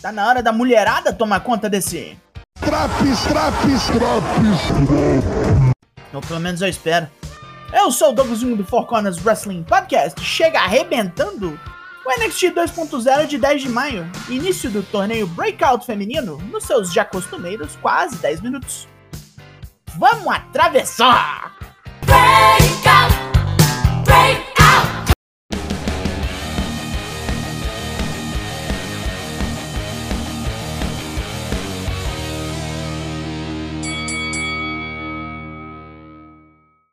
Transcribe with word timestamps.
Tá 0.00 0.10
na 0.10 0.26
hora 0.26 0.42
da 0.42 0.50
mulherada 0.50 1.12
tomar 1.12 1.40
conta 1.40 1.68
desse. 1.68 2.16
Traps, 2.58 3.22
traps, 3.28 3.86
traps. 3.86 5.74
Ou 6.14 6.20
pelo 6.22 6.40
menos 6.40 6.62
eu 6.62 6.68
espero. 6.68 7.06
Eu 7.70 7.92
sou 7.92 8.08
o 8.08 8.12
Douglas 8.12 8.40
Jung 8.40 8.56
do 8.56 8.64
Four 8.64 8.86
Corners 8.86 9.22
Wrestling 9.22 9.62
Podcast. 9.62 10.18
Chega 10.22 10.60
arrebentando 10.60 11.58
o 12.06 12.10
NXT 12.18 12.44
2.0 12.46 13.26
de 13.26 13.36
10 13.36 13.62
de 13.62 13.68
maio, 13.68 14.10
início 14.28 14.70
do 14.70 14.82
torneio 14.82 15.26
Breakout 15.26 15.84
feminino, 15.84 16.38
nos 16.50 16.64
seus 16.64 16.92
já 16.92 17.04
costumeiros 17.04 17.76
quase 17.76 18.16
10 18.16 18.40
minutos. 18.40 18.88
Vamos 19.96 20.26
atravessar! 20.28 21.52
Breakout! 22.06 22.89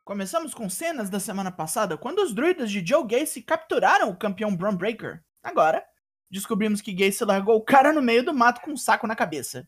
Começamos 0.07 0.53
com 0.53 0.69
cenas 0.69 1.09
da 1.09 1.19
semana 1.19 1.51
passada, 1.51 1.97
quando 1.97 2.19
os 2.19 2.33
druidas 2.33 2.71
de 2.71 2.81
Joe 2.81 3.05
Gacy 3.05 3.41
capturaram 3.41 4.09
o 4.09 4.15
campeão 4.15 4.55
Braun 4.55 4.77
Breaker. 4.77 5.21
Agora, 5.43 5.85
descobrimos 6.31 6.79
que 6.79 6.93
Gacy 6.93 7.25
largou 7.25 7.57
o 7.57 7.61
cara 7.61 7.91
no 7.91 8.01
meio 8.01 8.23
do 8.23 8.33
mato 8.33 8.61
com 8.61 8.71
um 8.71 8.77
saco 8.77 9.05
na 9.05 9.17
cabeça. 9.17 9.67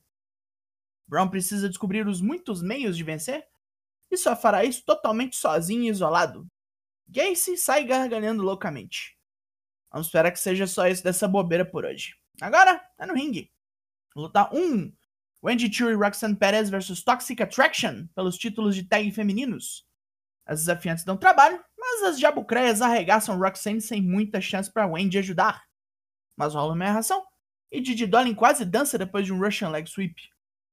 Braun 1.05 1.27
precisa 1.27 1.67
descobrir 1.67 2.07
os 2.07 2.21
muitos 2.21 2.62
meios 2.62 2.95
de 2.95 3.03
vencer 3.03 3.45
e 4.09 4.15
só 4.15 4.34
fará 4.34 4.63
isso 4.63 4.85
totalmente 4.85 5.35
sozinho 5.35 5.84
e 5.84 5.89
isolado. 5.89 6.48
Gacy 7.05 7.57
sai 7.57 7.84
gargalhando 7.84 8.41
loucamente. 8.41 9.17
Vamos 9.91 10.07
esperar 10.07 10.31
que 10.31 10.40
seja 10.40 10.65
só 10.65 10.87
isso 10.87 11.03
dessa 11.03 11.27
bobeira 11.27 11.65
por 11.65 11.84
hoje. 11.84 12.15
Agora, 12.40 12.82
é 12.98 13.05
no 13.05 13.13
ringue. 13.13 13.51
Luta 14.15 14.49
1. 14.55 14.90
Wendy 15.43 15.70
Chu 15.70 15.90
e 15.90 15.95
Roxanne 15.95 16.37
Perez 16.37 16.70
versus 16.70 17.04
Toxic 17.04 17.43
Attraction 17.43 18.07
pelos 18.15 18.37
títulos 18.37 18.73
de 18.73 18.85
tag 18.85 19.12
femininos. 19.12 19.88
As 20.49 20.61
desafiantes 20.61 21.03
dão 21.03 21.15
trabalho, 21.15 21.63
mas 21.77 22.01
as 22.01 22.19
jabucreias 22.19 22.81
arregaçam 22.81 23.37
Roxanne 23.37 23.79
sem 23.79 24.01
muita 24.01 24.41
chance 24.41 24.71
para 24.73 24.87
Wendy 24.87 25.19
ajudar. 25.19 25.63
Mas 26.35 26.55
rola 26.55 26.73
uma 26.73 26.85
erração 26.85 27.23
e 27.71 27.79
Didi 27.79 28.07
Dolin 28.07 28.33
quase 28.33 28.65
dança 28.65 28.97
depois 28.97 29.27
de 29.27 29.31
um 29.31 29.39
Russian 29.39 29.70
Leg 29.70 29.87
Sweep. 29.87 30.15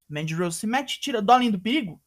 Mandy 0.08 0.34
Rose 0.34 0.60
se 0.60 0.66
mete 0.66 0.94
e 0.94 1.00
tira 1.00 1.20
Dolin 1.20 1.50
do 1.50 1.60
perigo. 1.60 2.02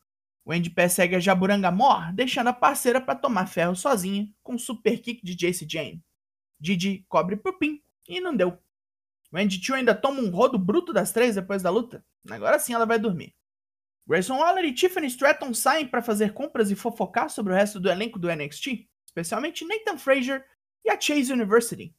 Wendy 0.47 0.71
persegue 0.71 1.15
a 1.15 1.19
Jaburanga 1.19 1.69
Mor, 1.69 2.11
deixando 2.11 2.47
a 2.47 2.53
parceira 2.53 2.99
para 2.99 3.19
tomar 3.19 3.45
ferro 3.45 3.75
sozinha 3.75 4.27
com 4.41 4.55
um 4.55 4.57
super 4.57 4.99
kick 4.99 5.23
de 5.23 5.35
Jace 5.35 5.67
Jane. 5.69 6.03
Didi 6.59 7.05
cobre 7.07 7.37
por 7.37 7.59
pin 7.59 7.79
e 8.07 8.19
não 8.19 8.35
deu. 8.35 8.57
Wendy 9.31 9.63
Chu 9.63 9.75
ainda 9.75 9.93
toma 9.93 10.21
um 10.21 10.31
rodo 10.31 10.57
bruto 10.57 10.91
das 10.91 11.11
três 11.11 11.35
depois 11.35 11.61
da 11.61 11.69
luta. 11.69 12.03
Agora 12.31 12.57
sim 12.57 12.73
ela 12.73 12.87
vai 12.87 12.97
dormir. 12.97 13.35
Grayson 14.09 14.39
Waller 14.39 14.65
e 14.65 14.73
Tiffany 14.73 15.05
Stratton 15.05 15.53
saem 15.53 15.87
para 15.87 16.01
fazer 16.01 16.33
compras 16.33 16.71
e 16.71 16.75
fofocar 16.75 17.29
sobre 17.29 17.53
o 17.53 17.55
resto 17.55 17.79
do 17.79 17.91
elenco 17.91 18.17
do 18.17 18.27
NXT, 18.27 18.89
especialmente 19.05 19.63
Nathan 19.63 19.99
Frazier 19.99 20.43
e 20.83 20.89
a 20.89 20.99
Chase 20.99 21.31
University. 21.31 21.95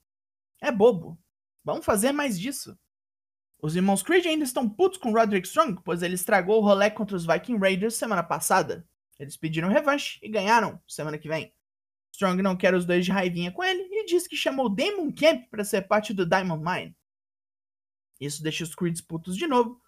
É 0.60 0.72
bobo. 0.72 1.16
Vamos 1.62 1.86
fazer 1.86 2.10
mais 2.10 2.36
disso. 2.36 2.76
Os 3.62 3.76
irmãos 3.76 4.02
Creed 4.02 4.26
ainda 4.26 4.42
estão 4.42 4.68
putos 4.68 4.98
com 4.98 5.12
Roderick 5.12 5.46
Strong, 5.46 5.80
pois 5.84 6.02
ele 6.02 6.16
estragou 6.16 6.58
o 6.58 6.64
rolê 6.64 6.90
contra 6.90 7.14
os 7.14 7.24
Viking 7.24 7.58
Raiders 7.58 7.94
semana 7.94 8.24
passada. 8.24 8.84
Eles 9.16 9.36
pediram 9.36 9.68
revanche 9.68 10.18
e 10.20 10.28
ganharam 10.28 10.82
semana 10.88 11.16
que 11.16 11.28
vem. 11.28 11.54
Strong 12.12 12.42
não 12.42 12.56
quer 12.56 12.74
os 12.74 12.84
dois 12.84 13.04
de 13.04 13.12
raivinha 13.12 13.52
com 13.52 13.62
ele 13.62 13.82
e 13.88 14.04
diz 14.06 14.26
que 14.26 14.34
chamou 14.34 14.68
Damon 14.68 15.12
Camp 15.12 15.48
para 15.48 15.62
ser 15.62 15.82
parte 15.82 16.12
do 16.12 16.26
Diamond 16.26 16.64
Mine. 16.64 16.96
Isso 18.18 18.42
deixa 18.42 18.64
os 18.64 18.74
Creeds 18.74 19.00
putos 19.00 19.36
de 19.36 19.46
novo, 19.46 19.80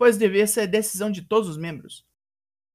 pois 0.00 0.16
devia 0.16 0.46
ser 0.46 0.66
decisão 0.66 1.10
de 1.10 1.20
todos 1.20 1.46
os 1.46 1.58
membros. 1.58 2.06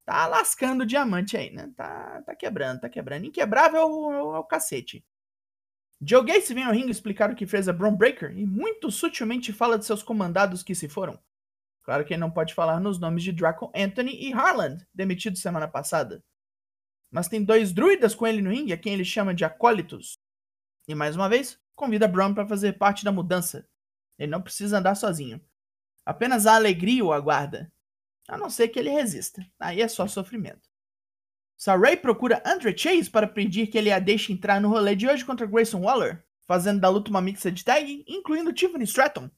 Tá 0.05 0.27
lascando 0.27 0.83
o 0.83 0.85
diamante 0.85 1.35
aí, 1.35 1.49
né? 1.49 1.73
Tá, 1.75 2.21
tá 2.21 2.35
quebrando, 2.35 2.81
tá 2.81 2.87
quebrando. 2.87 3.25
Inquebrável 3.25 3.81
é 3.81 3.83
o, 3.83 4.13
é 4.13 4.21
o, 4.21 4.35
é 4.35 4.39
o 4.39 4.43
cacete. 4.43 5.03
Joe 5.99 6.23
Gacy 6.23 6.53
vem 6.53 6.65
ao 6.65 6.71
ringue 6.71 6.91
explicar 6.91 7.31
o 7.31 7.35
que 7.35 7.47
fez 7.47 7.67
a 7.67 7.73
Braun 7.73 7.95
Breaker 7.95 8.37
e 8.37 8.45
muito 8.45 8.91
sutilmente 8.91 9.51
fala 9.51 9.79
de 9.79 9.85
seus 9.87 10.03
comandados 10.03 10.61
que 10.61 10.75
se 10.75 10.87
foram. 10.87 11.19
Claro 11.81 12.05
que 12.05 12.13
ele 12.13 12.19
não 12.19 12.29
pode 12.29 12.53
falar 12.53 12.79
nos 12.79 12.99
nomes 12.99 13.23
de 13.23 13.31
Draco 13.31 13.71
Anthony 13.75 14.29
e 14.29 14.31
Harland, 14.31 14.85
demitidos 14.93 15.41
semana 15.41 15.67
passada. 15.67 16.23
Mas 17.09 17.27
tem 17.27 17.43
dois 17.43 17.71
druidas 17.71 18.13
com 18.13 18.27
ele 18.27 18.43
no 18.43 18.51
ringue, 18.51 18.73
a 18.73 18.77
quem 18.77 18.93
ele 18.93 19.03
chama 19.03 19.33
de 19.33 19.43
acólitos. 19.43 20.19
E 20.87 20.93
mais 20.93 21.15
uma 21.15 21.27
vez, 21.27 21.59
convida 21.75 22.07
Braun 22.07 22.35
para 22.35 22.47
fazer 22.47 22.73
parte 22.73 23.03
da 23.03 23.11
mudança. 23.11 23.67
Ele 24.15 24.31
não 24.31 24.43
precisa 24.43 24.77
andar 24.77 24.93
sozinho. 24.93 25.41
Apenas 26.05 26.45
a 26.45 26.55
alegria 26.55 27.03
o 27.03 27.11
aguarda. 27.11 27.71
A 28.27 28.37
não 28.37 28.49
ser 28.49 28.67
que 28.67 28.77
ele 28.77 28.89
resista. 28.89 29.45
Aí 29.59 29.81
é 29.81 29.87
só 29.87 30.07
sofrimento. 30.07 30.69
Saray 31.57 31.95
procura 31.95 32.43
Andre 32.45 32.77
Chase 32.77 33.09
para 33.09 33.27
pedir 33.27 33.67
que 33.67 33.77
ele 33.77 33.91
a 33.91 33.99
deixe 33.99 34.33
entrar 34.33 34.59
no 34.59 34.69
rolê 34.69 34.95
de 34.95 35.07
hoje 35.07 35.23
contra 35.23 35.47
Grayson 35.47 35.81
Waller, 35.81 36.23
fazendo 36.45 36.81
da 36.81 36.89
luta 36.89 37.09
uma 37.09 37.21
mixa 37.21 37.51
de 37.51 37.63
tag, 37.63 38.03
incluindo 38.07 38.53
Tiffany 38.53 38.83
Stratton. 38.83 39.29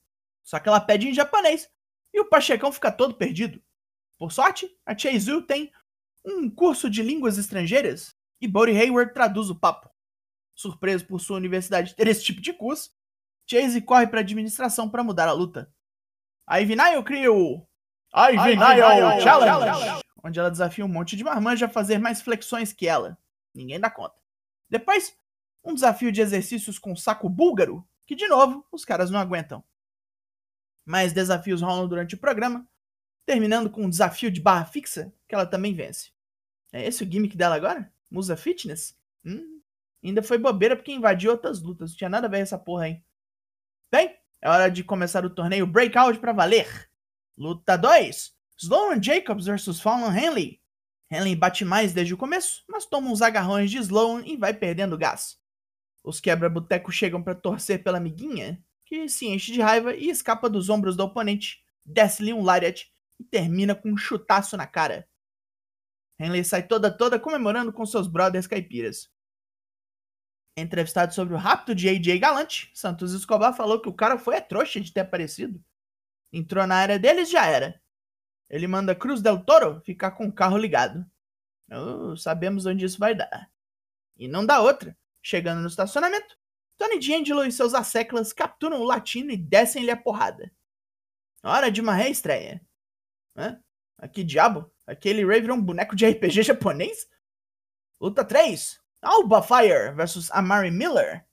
Só 0.44 0.60
que 0.60 0.68
ela 0.68 0.80
pede 0.82 1.08
em 1.08 1.14
japonês 1.14 1.70
e 2.14 2.20
o 2.20 2.26
Pachecão 2.26 2.72
fica 2.72 2.92
todo 2.92 3.14
perdido. 3.14 3.62
Por 4.18 4.32
sorte, 4.32 4.68
a 4.86 4.98
Chase 4.98 5.42
tem 5.44 5.72
um 6.26 6.50
curso 6.50 6.90
de 6.90 7.04
línguas 7.04 7.38
estrangeiras 7.38 8.16
e 8.42 8.48
Bodie 8.48 8.78
Hayward 8.78 9.14
traduz 9.14 9.50
o 9.50 9.56
papo. 9.56 9.90
Surpreso 10.56 11.06
por 11.06 11.20
sua 11.22 11.38
universidade 11.38 11.96
ter 11.96 12.08
esse 12.08 12.24
tipo 12.24 12.42
de 12.42 12.52
curso, 12.52 12.92
Chase 13.46 13.80
corre 13.82 14.08
para 14.08 14.20
a 14.20 14.24
administração 14.24 14.90
para 14.90 15.04
mudar 15.04 15.28
a 15.28 15.34
luta. 15.34 15.72
A 16.48 16.62
Ivinaio 16.62 17.04
cria 17.04 17.32
o 17.32 17.68
Challenge, 19.22 20.02
onde 20.24 20.40
ela 20.40 20.50
desafia 20.50 20.86
um 20.86 20.88
monte 20.88 21.18
de 21.18 21.24
marmanja 21.24 21.66
a 21.66 21.70
fazer 21.70 21.98
mais 21.98 22.22
flexões 22.22 22.72
que 22.72 22.88
ela. 22.88 23.18
Ninguém 23.54 23.80
dá 23.80 23.90
conta. 23.90 24.16
Depois, 24.70 25.18
um 25.64 25.74
desafio 25.74 26.10
de 26.10 26.22
exercícios 26.22 26.80
com 26.80 26.96
saco 26.96 27.28
búlgaro, 27.28 27.86
que 28.06 28.16
de 28.16 28.28
novo 28.28 28.66
os 28.72 28.86
caras 28.86 29.12
não 29.12 29.20
aguentam. 29.20 29.62
Mais 30.86 31.12
desafios 31.12 31.62
rolam 31.62 31.86
durante 31.86 32.16
o 32.16 32.18
programa, 32.18 32.66
terminando 33.26 33.70
com 33.70 33.84
um 33.84 33.90
desafio 33.90 34.32
de 34.32 34.40
barra 34.40 34.64
fixa, 34.64 35.14
que 35.28 35.36
ela 35.36 35.46
também 35.46 35.76
vence. 35.76 36.12
É 36.72 36.88
esse 36.88 37.04
o 37.04 37.12
gimmick 37.12 37.36
dela 37.36 37.56
agora? 37.56 37.92
Musa 38.10 38.38
Fitness? 38.38 38.98
Hum, 39.26 39.60
ainda 40.02 40.24
foi 40.24 40.38
bobeira 40.38 40.78
porque 40.78 40.94
invadiu 40.94 41.32
outras 41.32 41.62
lutas, 41.62 41.92
não 41.92 41.98
tinha 41.98 42.10
nada 42.10 42.28
a 42.28 42.30
ver 42.30 42.40
essa 42.40 42.58
porra 42.58 42.86
aí. 42.86 43.04
Bem, 43.92 44.18
é 44.42 44.50
hora 44.50 44.70
de 44.70 44.84
começar 44.84 45.26
o 45.26 45.30
torneio 45.30 45.66
Breakout 45.66 46.20
para 46.20 46.32
valer. 46.32 46.90
Luta 47.38 47.78
2: 47.78 48.34
Sloan 48.58 49.02
Jacobs 49.02 49.46
vs 49.46 49.80
Fallon 49.80 50.12
Henley. 50.12 50.62
Henley 51.12 51.36
bate 51.36 51.64
mais 51.64 51.94
desde 51.94 52.14
o 52.14 52.18
começo, 52.18 52.64
mas 52.68 52.86
toma 52.86 53.10
uns 53.10 53.22
agarrões 53.22 53.72
de 53.72 53.78
Sloan 53.78 54.24
e 54.26 54.36
vai 54.36 54.54
perdendo 54.54 54.98
gás. 54.98 55.38
Os 56.04 56.20
quebra-boteco 56.20 56.92
chegam 56.92 57.22
para 57.22 57.36
torcer 57.36 57.84
pela 57.84 57.98
amiguinha, 57.98 58.64
que 58.86 59.08
se 59.10 59.28
enche 59.28 59.52
de 59.52 59.62
raiva 59.62 59.96
e 59.96 60.10
escapa 60.10 60.50
dos 60.50 60.70
ombros 60.70 60.96
do 60.96 61.04
oponente, 61.04 61.64
desce-lhe 61.86 62.34
um 62.34 62.44
lariat 62.44 62.90
e 63.20 63.24
termina 63.24 63.74
com 63.74 63.92
um 63.92 63.98
chutaço 63.98 64.56
na 64.56 64.68
cara. 64.68 65.08
Henley 66.20 66.44
sai 66.44 66.64
toda 66.64 66.90
toda 66.90 67.20
comemorando 67.20 67.72
com 67.72 67.86
seus 67.86 68.08
brothers 68.08 68.48
caipiras. 68.48 69.10
Entrevistado 70.60 71.14
sobre 71.14 71.36
o 71.36 71.38
rapto 71.38 71.76
de 71.76 71.88
AJ 71.88 72.20
Galante, 72.20 72.72
Santos 72.74 73.14
Escobar 73.14 73.56
falou 73.56 73.80
que 73.80 73.88
o 73.88 73.94
cara 73.94 74.18
foi 74.18 74.38
a 74.38 74.42
trouxa 74.42 74.82
de 74.82 74.92
ter 74.92 75.02
aparecido. 75.02 75.64
Entrou 76.34 76.66
na 76.66 76.76
área 76.76 76.98
deles 76.98 77.30
já 77.30 77.46
era. 77.46 77.80
Ele 78.50 78.66
manda 78.66 78.96
Cruz 78.96 79.22
del 79.22 79.44
Toro 79.44 79.80
ficar 79.82 80.12
com 80.12 80.26
o 80.26 80.34
carro 80.34 80.58
ligado. 80.58 81.06
Oh, 81.72 82.18
sabemos 82.18 82.66
onde 82.66 82.86
isso 82.86 82.98
vai 82.98 83.14
dar. 83.14 83.52
E 84.18 84.28
não 84.28 84.44
dá 84.44 84.60
outra. 84.60 84.98
Chegando 85.22 85.62
no 85.62 85.68
estacionamento, 85.68 86.36
Tony 86.76 86.98
D'Angelo 86.98 87.46
e 87.46 87.52
seus 87.52 87.76
asseclas 87.76 88.34
capturam 88.34 88.82
o 88.82 88.84
latino 88.86 89.30
e 89.30 89.38
descem-lhe 89.38 89.92
a 89.92 89.98
porrada. 89.98 90.52
Hora 91.44 91.70
de 91.70 91.82
uma 91.82 91.94
reestreia. 91.94 92.66
Hã? 93.36 93.62
Que 94.12 94.24
diabo? 94.24 94.74
Aquele 94.88 95.24
Raven 95.24 95.50
é 95.50 95.54
um 95.54 95.62
boneco 95.62 95.96
de 95.96 96.08
RPG 96.08 96.42
japonês? 96.42 97.08
Luta 98.02 98.26
3. 98.26 98.80
Alba 99.08 99.42
Fire 99.42 99.94
versus 99.96 100.30
Amari 100.32 100.70
Miller. 100.70 101.26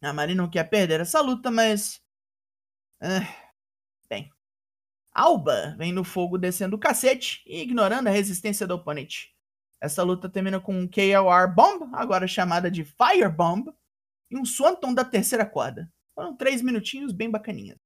A 0.00 0.10
Mari 0.10 0.34
não 0.34 0.48
quer 0.48 0.64
perder 0.64 1.00
essa 1.00 1.20
luta, 1.20 1.50
mas. 1.50 2.00
Ah, 2.98 3.20
bem. 4.08 4.32
Alba 5.12 5.74
vem 5.76 5.92
no 5.92 6.02
fogo 6.02 6.38
descendo 6.38 6.76
o 6.76 6.78
cacete 6.78 7.42
e 7.46 7.60
ignorando 7.60 8.08
a 8.08 8.10
resistência 8.10 8.66
do 8.66 8.74
oponente. 8.74 9.34
Essa 9.82 10.02
luta 10.02 10.30
termina 10.30 10.58
com 10.58 10.74
um 10.74 10.88
KLR 10.88 11.46
Bomb, 11.54 11.94
agora 11.94 12.26
chamada 12.26 12.70
de 12.70 12.84
Fire 12.84 13.28
Bomb, 13.28 13.68
e 14.30 14.38
um 14.38 14.44
Swanton 14.44 14.94
da 14.94 15.04
terceira 15.04 15.44
corda. 15.44 15.92
Foram 16.14 16.34
três 16.34 16.62
minutinhos 16.62 17.12
bem 17.12 17.30
bacaninhas. 17.30 17.78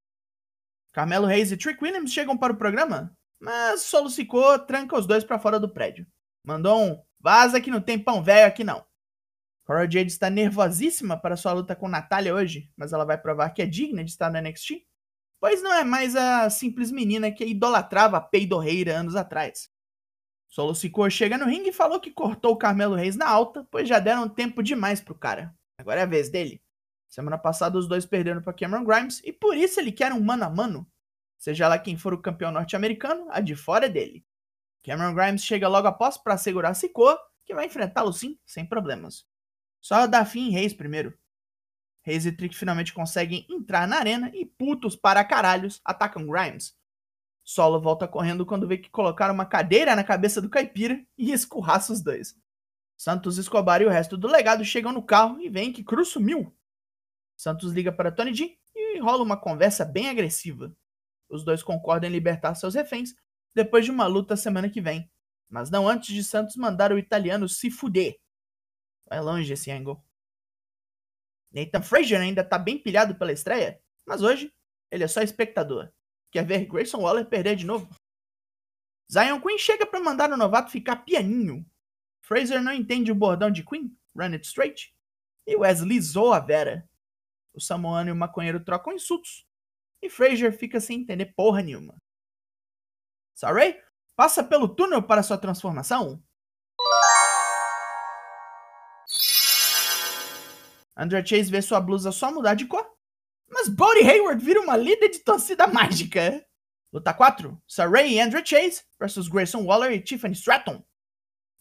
Carmelo 0.93 1.27
Reis 1.27 1.51
e 1.51 1.57
Trick 1.57 1.83
Williams 1.83 2.13
chegam 2.13 2.39
para 2.39 2.53
o 2.53 2.57
programa, 2.57 3.17
mas 3.41 3.83
Solo 3.83 4.09
Sikoa 4.09 4.61
tranca 4.61 4.97
os 4.97 5.07
dois 5.09 5.25
para 5.25 5.41
fora 5.41 5.59
do 5.59 5.69
prédio. 5.69 6.07
Mandou 6.45 6.81
um 6.81 7.10
vaza 7.21 7.61
que 7.61 7.71
não 7.71 7.81
tem 7.81 7.99
pão 7.99 8.23
velho 8.23 8.47
aqui 8.47 8.65
não. 8.65 8.85
Cora 9.65 9.89
Jade 9.89 10.11
está 10.11 10.29
nervosíssima 10.29 11.17
para 11.17 11.37
sua 11.37 11.53
luta 11.53 11.77
com 11.77 11.87
Natália 11.87 12.35
hoje, 12.35 12.69
mas 12.77 12.93
ela 12.93 13.05
vai 13.05 13.17
provar 13.17 13.51
que 13.51 13.63
é 13.63 13.67
digna 13.67 14.03
de 14.03 14.11
estar 14.11 14.31
no 14.31 14.41
NXT. 14.41 14.85
pois 15.39 15.63
não 15.63 15.73
é 15.73 15.85
mais 15.85 16.17
a 16.17 16.51
simples 16.51 16.91
menina 16.91 17.31
que 17.31 17.45
idolatrava 17.45 18.17
a 18.17 18.21
peidorreira 18.21 18.99
anos 18.99 19.15
atrás. 19.15 19.71
Solo 20.49 20.75
Sikoa 20.75 21.09
chega 21.09 21.39
no 21.39 21.47
ringue 21.47 21.69
e 21.69 21.73
falou 21.73 22.01
que 22.01 22.11
cortou 22.11 22.53
o 22.53 22.57
Carmelo 22.57 22.97
Reis 22.97 23.15
na 23.15 23.29
alta, 23.29 23.67
pois 23.71 23.89
já 23.89 24.01
deram 24.01 24.29
tempo 24.29 24.63
demais 24.63 25.01
pro 25.01 25.15
cara. 25.15 25.55
Agora 25.79 26.01
é 26.01 26.03
a 26.03 26.07
vez 26.07 26.29
dele. 26.29 26.61
Semana 27.09 27.39
passada 27.39 27.79
os 27.79 27.87
dois 27.87 28.05
perderam 28.05 28.43
para 28.43 28.53
Cameron 28.53 28.85
Grimes 28.85 29.23
e 29.25 29.33
por 29.33 29.57
isso 29.57 29.79
ele 29.79 29.93
quer 29.93 30.13
um 30.13 30.21
mano 30.21 30.45
a 30.45 30.51
mano. 30.51 30.87
Seja 31.39 31.69
lá 31.69 31.79
quem 31.79 31.97
for 31.97 32.13
o 32.13 32.21
campeão 32.21 32.51
norte-americano, 32.51 33.27
a 33.31 33.41
de 33.41 33.55
fora 33.55 33.87
é 33.87 33.89
dele. 33.89 34.25
Cameron 34.83 35.15
Grimes 35.15 35.45
chega 35.45 35.69
logo 35.69 35.87
após 35.87 36.17
para 36.17 36.39
segurar 36.39 36.75
Sikoa, 36.75 37.19
que 37.45 37.55
vai 37.55 37.67
enfrentá-lo 37.67 38.13
sim, 38.13 38.39
sem 38.47 38.65
problemas. 38.65 39.27
Só 39.81 40.07
dar 40.07 40.25
fim 40.25 40.49
em 40.49 40.51
Reis 40.51 40.73
primeiro. 40.73 41.17
Reis 42.03 42.25
e 42.25 42.33
Trick 42.33 42.57
finalmente 42.57 42.93
conseguem 42.93 43.47
entrar 43.49 43.87
na 43.87 43.97
arena 43.97 44.31
e 44.35 44.47
putos 44.47 44.97
para 44.97 45.25
caralhos 45.25 45.81
atacam 45.85 46.27
Grimes. 46.27 46.75
Solo 47.45 47.81
volta 47.81 48.07
correndo 48.07 48.47
quando 48.47 48.67
vê 48.67 48.79
que 48.79 48.91
colocaram 48.91 49.35
uma 49.35 49.45
cadeira 49.45 49.97
na 49.97 50.05
cabeça 50.05 50.41
do 50.41 50.49
caipira 50.49 51.05
e 51.17 51.33
escurraça 51.33 51.93
os 51.93 52.01
dois. 52.01 52.37
Santos 52.97 53.39
Escobar 53.39 53.81
e 53.83 53.87
o 53.87 53.91
resto 53.91 54.17
do 54.17 54.29
legado 54.29 54.65
chegam 54.65 54.93
no 54.93 55.03
carro 55.03 55.41
e 55.41 55.49
veem 55.49 55.73
que 55.73 55.83
Cruz 55.83 56.09
sumiu. 56.09 56.55
Santos 57.37 57.73
liga 57.73 57.91
para 57.91 58.13
Tony 58.13 58.33
D 58.33 58.59
e 58.75 58.99
rola 59.01 59.23
uma 59.23 59.37
conversa 59.37 59.85
bem 59.85 60.09
agressiva. 60.09 60.75
Os 61.29 61.43
dois 61.43 61.63
concordam 61.63 62.11
em 62.11 62.13
libertar 62.13 62.55
seus 62.55 62.75
reféns 62.75 63.15
depois 63.55 63.85
de 63.85 63.91
uma 63.91 64.07
luta 64.07 64.37
semana 64.37 64.71
que 64.71 64.81
vem, 64.81 65.11
mas 65.49 65.71
não 65.71 65.89
antes 65.89 66.15
de 66.15 66.23
Santos 66.23 66.57
mandar 66.57 66.93
o 66.93 66.99
italiano 66.99 67.49
se 67.49 67.71
fuder. 67.71 68.19
Vai 69.07 69.21
longe 69.21 69.53
esse 69.53 69.71
angle. 69.71 70.03
Nathan 71.53 71.83
Frazier 71.83 72.21
ainda 72.21 72.45
tá 72.45 72.59
bem 72.59 72.79
pilhado 72.79 73.17
pela 73.17 73.33
estreia, 73.33 73.83
mas 74.07 74.23
hoje 74.23 74.53
ele 74.91 75.05
é 75.05 75.09
só 75.09 75.21
espectador. 75.21 75.91
Quer 76.31 76.47
ver 76.47 76.67
Grayson 76.67 76.99
Waller 76.99 77.27
perder 77.27 77.57
de 77.57 77.67
novo? 77.67 77.89
Zion 79.11 79.41
Queen 79.41 79.59
chega 79.59 79.85
para 79.85 80.01
mandar 80.01 80.33
o 80.33 80.37
novato 80.37 80.71
ficar 80.71 80.97
pianinho. 80.97 81.69
Fraser 82.23 82.63
não 82.63 82.73
entende 82.73 83.11
o 83.11 83.15
bordão 83.15 83.51
de 83.51 83.65
Queen, 83.65 83.93
Run 84.17 84.33
It 84.35 84.47
Straight, 84.47 84.95
e 85.45 85.57
Wesley 85.57 86.01
zoa 86.01 86.37
a 86.37 86.41
Vera. 86.41 86.89
O 87.53 87.61
Samoano 87.61 88.11
e 88.11 88.13
o 88.13 88.17
maconheiro 88.17 88.65
trocam 88.65 88.93
insultos, 88.93 89.45
e 90.01 90.09
Fraser 90.09 90.57
fica 90.57 90.79
sem 90.79 91.01
entender 91.01 91.35
porra 91.35 91.61
nenhuma. 91.61 91.97
Saray 93.41 93.81
passa 94.15 94.45
pelo 94.45 94.69
túnel 94.69 95.03
para 95.03 95.23
sua 95.23 95.39
transformação. 95.39 96.23
Andrea 100.95 101.25
Chase 101.25 101.51
vê 101.51 101.63
sua 101.63 101.81
blusa 101.81 102.13
só 102.13 102.31
mudar 102.31 102.53
de 102.53 102.67
cor. 102.67 102.87
Mas 103.49 103.67
Bodie 103.67 104.07
Hayward 104.07 104.45
vira 104.45 104.61
uma 104.61 104.77
líder 104.77 105.09
de 105.09 105.21
torcida 105.21 105.67
mágica. 105.67 106.45
Luta 106.93 107.15
4: 107.15 107.59
Saray 107.67 108.13
e 108.13 108.21
Andrea 108.21 108.45
Chase 108.45 108.83
versus 108.99 109.27
Grayson 109.27 109.65
Waller 109.65 109.93
e 109.93 110.03
Tiffany 110.03 110.35
Stratton. 110.35 110.85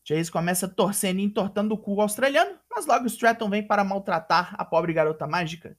Chase 0.06 0.30
começa 0.30 0.68
torcendo 0.68 1.22
e 1.22 1.24
entortando 1.24 1.76
o 1.76 1.78
cu 1.78 2.02
australiano, 2.02 2.60
mas 2.70 2.86
logo 2.86 3.06
Stratton 3.08 3.50
vem 3.50 3.66
para 3.66 3.86
maltratar 3.86 4.54
a 4.58 4.66
pobre 4.66 4.92
garota 4.92 5.26
mágica. 5.26 5.78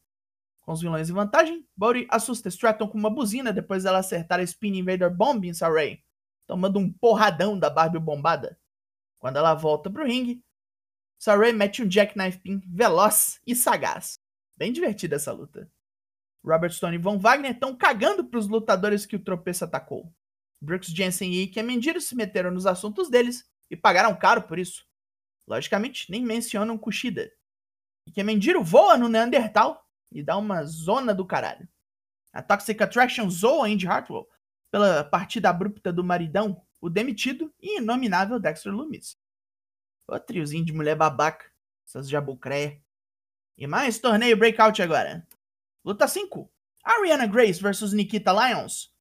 Com 0.71 0.75
os 0.75 0.81
vilões 0.83 1.11
em 1.11 1.13
vantagem, 1.13 1.67
Bodie 1.77 2.07
assusta 2.09 2.49
Stratton 2.49 2.87
com 2.87 2.97
uma 2.97 3.11
buzina 3.11 3.53
depois 3.53 3.83
dela 3.83 3.99
acertar 3.99 4.39
a 4.39 4.43
Spin 4.45 4.79
Invader 4.79 5.13
Bomb 5.13 5.45
em 5.45 5.53
Saray, 5.53 6.01
tomando 6.47 6.79
um 6.79 6.93
porradão 6.93 7.59
da 7.59 7.69
Barbie 7.69 7.99
bombada. 7.99 8.57
Quando 9.19 9.37
ela 9.37 9.53
volta 9.53 9.91
pro 9.91 10.07
ringue, 10.07 10.41
Saray 11.19 11.53
mete 11.53 11.83
um 11.83 11.91
Jackknife 11.91 12.39
Pin 12.39 12.61
veloz 12.65 13.41
e 13.45 13.57
sagaz. 13.57 14.21
Bem 14.57 14.73
divertida 14.73 15.17
essa 15.17 15.33
luta. 15.33 15.69
Robert 16.47 16.71
Stone 16.71 16.95
e 16.95 17.01
Von 17.01 17.19
Wagner 17.19 17.51
estão 17.51 17.75
cagando 17.75 18.25
pros 18.25 18.47
lutadores 18.47 19.05
que 19.05 19.17
o 19.17 19.25
tropeço 19.25 19.65
atacou. 19.65 20.15
Brooks 20.63 20.91
Jensen 20.91 21.33
e 21.33 21.43
Ike 21.43 21.61
Mendiro 21.65 22.01
se 22.01 22.15
meteram 22.15 22.53
nos 22.53 22.65
assuntos 22.65 23.11
deles 23.11 23.45
e 23.69 23.77
pagaram 23.77 24.15
caro 24.15 24.43
por 24.43 24.57
isso. 24.57 24.87
Logicamente, 25.49 26.09
nem 26.09 26.25
mencionam 26.25 26.79
Kushida. 26.79 27.29
Ike 28.07 28.23
Mendiro 28.23 28.63
voa 28.63 28.97
no 28.97 29.09
Neandertal 29.09 29.85
e 30.11 30.23
dá 30.23 30.37
uma 30.37 30.65
zona 30.65 31.15
do 31.15 31.25
caralho. 31.25 31.69
A 32.33 32.43
Toxic 32.43 32.81
Attraction 32.83 33.29
zoa 33.29 33.67
Andy 33.67 33.87
Hartwell 33.87 34.29
pela 34.71 35.03
partida 35.03 35.51
abrupta 35.51 35.93
do 35.93 36.05
maridão, 36.05 36.63
o 36.81 36.89
demitido 36.89 37.53
e 37.61 37.79
inominável 37.79 38.39
Dexter 38.39 38.73
Loomis. 38.73 39.19
O 40.07 40.19
triozinho 40.19 40.65
de 40.65 40.73
mulher 40.73 40.97
babaca, 40.97 41.51
essas 41.87 42.09
jabucréia. 42.09 42.81
E 43.59 43.67
mais 43.67 43.99
torneio 43.99 44.37
breakout 44.37 44.81
agora. 44.81 45.27
Luta 45.85 46.07
5. 46.07 46.51
Ariana 46.83 47.27
Grace 47.27 47.61
versus 47.61 47.93
Nikita 47.93 48.33
Lyons. 48.33 48.93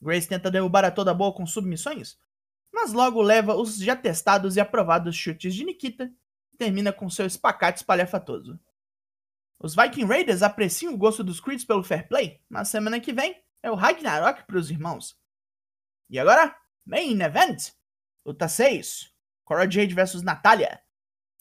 Grace 0.00 0.28
tenta 0.28 0.50
derrubar 0.50 0.84
a 0.84 0.90
toda 0.90 1.12
boa 1.12 1.32
com 1.32 1.46
submissões, 1.46 2.16
mas 2.72 2.92
logo 2.92 3.20
leva 3.20 3.56
os 3.56 3.76
já 3.76 3.96
testados 3.96 4.56
e 4.56 4.60
aprovados 4.60 5.16
chutes 5.16 5.54
de 5.54 5.64
Nikita 5.64 6.12
e 6.52 6.56
termina 6.56 6.92
com 6.92 7.10
seu 7.10 7.26
espacate 7.26 7.78
espalhafatoso. 7.78 8.58
Os 9.60 9.74
Viking 9.74 10.04
Raiders 10.04 10.42
apreciam 10.42 10.94
o 10.94 10.96
gosto 10.96 11.24
dos 11.24 11.40
Creeds 11.40 11.64
pelo 11.64 11.82
fair 11.82 12.06
play, 12.06 12.40
mas 12.48 12.68
semana 12.68 13.00
que 13.00 13.12
vem 13.12 13.42
é 13.62 13.70
o 13.70 13.74
Ragnarok 13.74 14.46
para 14.46 14.58
os 14.58 14.70
irmãos. 14.70 15.18
E 16.08 16.18
agora, 16.18 16.56
Main 16.86 17.20
Event. 17.20 17.72
Luta 18.24 18.46
6. 18.48 19.12
Cora 19.44 19.68
Jade 19.68 19.94
versus 19.94 20.22
Natália. 20.22 20.80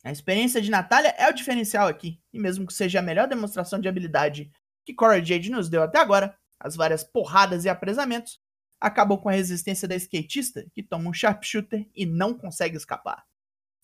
A 0.03 0.11
experiência 0.11 0.61
de 0.61 0.71
Natália 0.71 1.13
é 1.17 1.29
o 1.29 1.33
diferencial 1.33 1.87
aqui, 1.87 2.19
e 2.33 2.39
mesmo 2.39 2.65
que 2.65 2.73
seja 2.73 2.99
a 2.99 3.03
melhor 3.03 3.27
demonstração 3.27 3.79
de 3.79 3.87
habilidade 3.87 4.51
que 4.85 4.93
Cora 4.93 5.23
Jade 5.23 5.51
nos 5.51 5.69
deu 5.69 5.83
até 5.83 5.99
agora, 5.99 6.35
as 6.59 6.75
várias 6.75 7.03
porradas 7.03 7.65
e 7.65 7.69
apresamentos, 7.69 8.39
acabam 8.79 9.17
com 9.17 9.29
a 9.29 9.33
resistência 9.33 9.87
da 9.87 9.95
skatista, 9.95 10.65
que 10.73 10.81
toma 10.81 11.09
um 11.09 11.13
sharpshooter 11.13 11.87
e 11.93 12.05
não 12.05 12.33
consegue 12.33 12.77
escapar. 12.77 13.25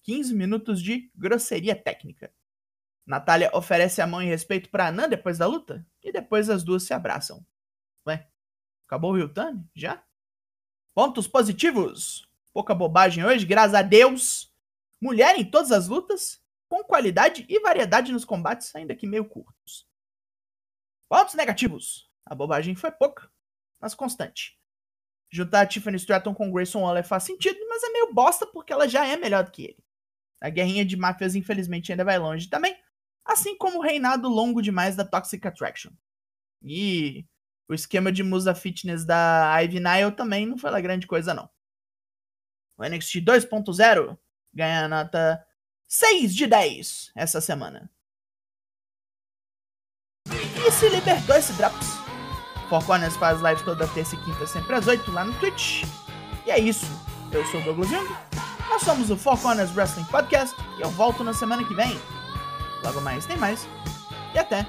15 0.03 0.33
minutos 0.33 0.81
de 0.81 1.11
grosseria 1.15 1.75
técnica. 1.75 2.31
Natália 3.05 3.51
oferece 3.53 4.01
a 4.01 4.07
mão 4.07 4.21
em 4.21 4.27
respeito 4.27 4.69
para 4.69 4.87
Anã 4.87 5.07
depois 5.09 5.37
da 5.37 5.45
luta, 5.45 5.85
e 6.01 6.11
depois 6.11 6.49
as 6.49 6.63
duas 6.63 6.83
se 6.83 6.93
abraçam. 6.93 7.45
Ué, 8.07 8.27
acabou 8.87 9.11
o 9.11 9.15
Ryutani? 9.15 9.67
Já? 9.75 10.03
Pontos 10.95 11.27
positivos. 11.27 12.27
Pouca 12.53 12.73
bobagem 12.73 13.25
hoje, 13.25 13.45
graças 13.45 13.73
a 13.73 13.81
Deus. 13.81 14.53
Mulher 15.01 15.37
em 15.37 15.43
todas 15.43 15.71
as 15.71 15.87
lutas, 15.87 16.41
com 16.69 16.83
qualidade 16.83 17.45
e 17.49 17.59
variedade 17.59 18.11
nos 18.11 18.23
combates, 18.23 18.73
ainda 18.75 18.95
que 18.95 19.07
meio 19.07 19.25
curtos. 19.25 19.87
Pontos 21.09 21.33
negativos. 21.33 22.09
A 22.25 22.33
bobagem 22.33 22.75
foi 22.75 22.91
pouca, 22.91 23.29
mas 23.81 23.93
constante. 23.93 24.57
Juntar 25.31 25.61
a 25.61 25.65
Tiffany 25.65 25.97
Stratton 25.97 26.33
com 26.33 26.51
Grayson 26.51 26.81
Waller 26.81 27.03
faz 27.03 27.23
sentido, 27.23 27.59
mas 27.67 27.83
é 27.83 27.89
meio 27.89 28.13
bosta 28.13 28.45
porque 28.45 28.71
ela 28.71 28.87
já 28.87 29.05
é 29.05 29.17
melhor 29.17 29.43
do 29.43 29.51
que 29.51 29.63
ele. 29.63 29.83
A 30.39 30.49
guerrinha 30.49 30.85
de 30.85 30.95
máfias 30.95 31.35
infelizmente 31.35 31.91
ainda 31.91 32.05
vai 32.05 32.19
longe 32.19 32.47
também, 32.47 32.77
assim 33.25 33.57
como 33.57 33.79
o 33.79 33.81
reinado 33.81 34.27
longo 34.27 34.61
demais 34.61 34.95
da 34.95 35.05
Toxic 35.05 35.45
Attraction. 35.47 35.91
E 36.61 37.25
o 37.67 37.73
esquema 37.73 38.11
de 38.11 38.23
musa 38.23 38.53
fitness 38.53 39.05
da 39.05 39.59
Ivy 39.61 39.79
Nile 39.79 40.11
também 40.15 40.45
não 40.45 40.57
foi 40.57 40.71
lá 40.71 40.79
grande 40.81 41.07
coisa 41.07 41.33
não. 41.33 41.49
O 42.77 42.83
NXT 42.83 43.17
2.0 43.17 44.17
ganha 44.53 44.85
a 44.85 44.87
nota 44.87 45.45
6 45.87 46.35
de 46.35 46.47
10 46.47 47.11
essa 47.15 47.39
semana. 47.39 47.89
E 50.65 50.71
se 50.71 50.89
libertou 50.89 51.35
esse 51.35 51.53
Drops. 51.53 52.03
Four 52.69 52.81
faz 52.81 53.41
lives 53.41 53.61
toda 53.63 53.87
terça 53.89 54.15
e 54.15 54.23
quinta, 54.23 54.47
sempre 54.47 54.75
às 54.75 54.87
8 54.87 55.11
lá 55.11 55.25
no 55.25 55.37
Twitch. 55.39 55.83
E 56.45 56.51
é 56.51 56.59
isso. 56.59 56.87
Eu 57.31 57.45
sou 57.45 57.59
o 57.59 57.63
Douglas 57.63 57.89
Jung. 57.89 58.07
Nós 58.69 58.81
somos 58.81 59.11
o 59.11 59.17
Four 59.17 59.39
Corners 59.39 59.75
Wrestling 59.75 60.05
Podcast 60.05 60.55
e 60.77 60.81
eu 60.81 60.89
volto 60.89 61.23
na 61.23 61.33
semana 61.33 61.63
que 61.63 61.75
vem. 61.75 61.99
Logo 62.83 63.01
mais 63.01 63.25
tem 63.25 63.37
mais. 63.37 63.67
E 64.33 64.39
até! 64.39 64.65